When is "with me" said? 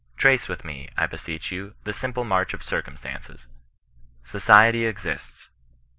0.49-0.89